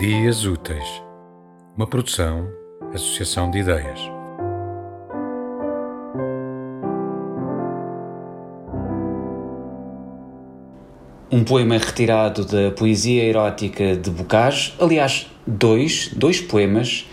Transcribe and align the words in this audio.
Dias 0.00 0.46
Úteis, 0.46 1.02
uma 1.76 1.86
produção, 1.86 2.48
associação 2.94 3.50
de 3.50 3.58
ideias. 3.58 4.00
Um 11.30 11.44
poema 11.44 11.76
retirado 11.76 12.46
da 12.46 12.70
poesia 12.70 13.24
erótica 13.24 13.94
de 13.94 14.08
Bocage, 14.08 14.72
aliás, 14.80 15.26
dois, 15.46 16.08
dois 16.16 16.40
poemas 16.40 17.06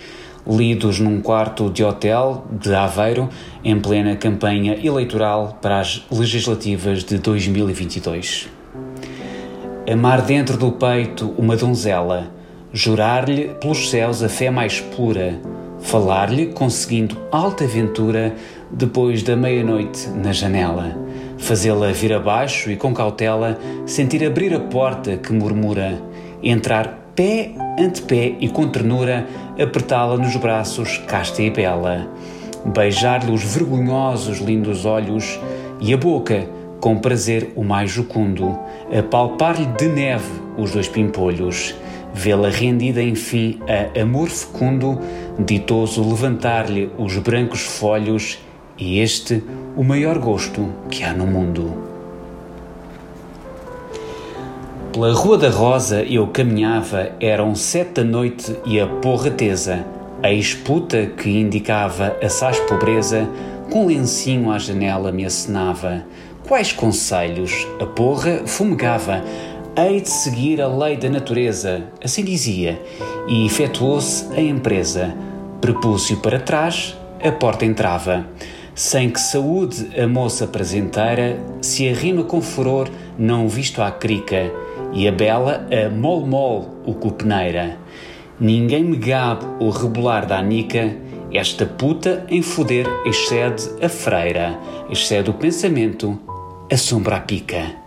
lidos 0.48 0.98
num 1.02 1.22
quarto 1.22 1.70
de 1.70 1.84
hotel 1.84 2.48
de 2.50 2.74
Aveiro 2.74 3.28
em 3.66 3.78
plena 3.82 4.16
campanha 4.16 4.80
eleitoral 4.82 5.60
para 5.62 5.82
as 5.82 6.06
legislativas 6.10 7.04
de 7.04 7.18
2022. 7.18 8.48
Amar 9.92 10.22
dentro 10.22 10.56
do 10.56 10.72
peito 10.72 11.36
uma 11.38 11.58
donzela, 11.58 12.37
jurar-lhe 12.74 13.50
pelos 13.60 13.90
céus 13.90 14.22
a 14.22 14.30
fé 14.30 14.50
mais 14.50 14.80
pura, 14.80 15.40
falar-lhe 15.80 16.48
conseguindo 16.48 17.18
alta 17.32 17.64
aventura 17.64 18.36
depois 18.72 19.24
da 19.24 19.36
meia-noite 19.36 20.10
na 20.10 20.32
janela, 20.32 20.96
fazê-la 21.38 21.92
vir 21.92 22.14
abaixo 22.14 22.70
e 22.70 22.76
com 22.76 22.94
cautela 22.94 23.58
sentir 23.86 24.26
abrir 24.26 24.54
a 24.54 24.60
porta 24.60 25.18
que 25.18 25.32
murmura, 25.32 26.02
entrar 26.44 27.12
pé 27.16 27.52
ante 27.80 28.02
pé 28.02 28.36
e 28.40 28.50
com 28.50 28.68
ternura 28.68 29.26
apertá-la 29.60 30.18
nos 30.18 30.36
braços 30.36 30.98
casta 31.08 31.42
e 31.42 31.50
bela, 31.50 32.08
beijar-lhe 32.66 33.32
os 33.32 33.44
vergonhosos 33.44 34.40
lindos 34.40 34.86
olhos 34.86 35.40
e 35.80 35.94
a 35.94 35.98
boca 35.98 36.48
com 36.80 36.98
prazer 36.98 37.52
o 37.56 37.64
mais 37.64 37.90
jucundo, 37.90 38.58
apalpar-lhe 38.96 39.66
de 39.66 39.88
neve 39.88 40.30
os 40.58 40.72
dois 40.72 40.88
pimpolhos, 40.88 41.74
vê-la 42.18 42.50
rendida 42.50 43.02
enfim 43.02 43.60
a 43.68 44.02
amor 44.02 44.28
fecundo, 44.28 45.00
ditoso 45.38 46.02
levantar-lhe 46.02 46.90
os 46.98 47.16
brancos 47.20 47.62
folhos, 47.62 48.40
e 48.76 49.00
este 49.00 49.44
o 49.76 49.84
maior 49.84 50.18
gosto 50.18 50.68
que 50.90 51.04
há 51.04 51.14
no 51.14 51.28
mundo. 51.28 51.78
Pela 54.92 55.14
Rua 55.14 55.38
da 55.38 55.50
Rosa 55.50 56.04
eu 56.04 56.28
caminhava, 56.28 57.12
eram 57.20 57.54
sete 57.54 58.02
da 58.02 58.04
noite 58.04 58.56
e 58.66 58.80
a 58.80 58.88
porra 58.88 59.30
tesa, 59.30 59.86
a 60.24 60.32
esputa 60.32 61.06
que 61.06 61.30
indicava 61.30 62.18
assaz 62.24 62.60
pobreza, 62.62 63.30
com 63.72 63.86
lencinho 63.86 64.50
à 64.50 64.58
janela 64.58 65.12
me 65.12 65.24
acenava, 65.24 66.04
Quais 66.48 66.72
conselhos 66.72 67.68
a 67.78 67.86
porra 67.86 68.44
fumegava? 68.46 69.22
Hei 69.80 70.02
de 70.02 70.10
seguir 70.10 70.60
a 70.60 70.68
lei 70.68 70.98
da 70.98 71.08
natureza, 71.08 71.84
assim 72.04 72.24
dizia, 72.24 72.82
e 73.28 73.46
efetuou-se 73.46 74.26
a 74.36 74.42
empresa. 74.42 75.16
Prepúcio 75.62 76.18
para 76.18 76.40
trás, 76.40 76.98
a 77.24 77.32
porta 77.32 77.64
entrava. 77.64 78.26
Sem 78.74 79.12
que 79.12 79.20
saúde 79.20 79.88
a 79.96 80.08
moça 80.08 80.48
prazenteira, 80.48 81.40
se 81.62 81.88
arrima 81.88 82.24
com 82.24 82.42
furor, 82.42 82.90
não 83.20 83.48
visto 83.48 83.80
à 83.84 83.92
crica, 83.92 84.52
e 84.94 85.08
a 85.08 85.12
bela 85.12 85.68
a 85.72 85.92
mol-mol 85.92 86.82
o 86.84 86.96
copeneira. 86.96 87.78
Ninguém 88.40 88.84
me 88.84 88.98
gabe 88.98 89.46
o 89.60 89.70
rebolar 89.70 90.26
da 90.26 90.40
anica, 90.40 90.98
esta 91.32 91.68
puta 91.68 92.26
em 92.30 92.42
foder 92.42 92.88
excede 93.06 93.70
a 93.80 93.88
freira, 93.88 94.60
excede 94.90 95.30
o 95.30 95.36
pensamento, 95.36 96.18
assombra 96.68 97.18
a 97.18 97.20
pica. 97.20 97.87